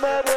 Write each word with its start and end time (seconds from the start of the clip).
matter. 0.00 0.29